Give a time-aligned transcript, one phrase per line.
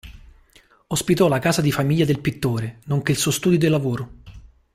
[0.87, 4.11] Ospitò la casa di famiglia del pittore, nonché il suo studio di lavoro.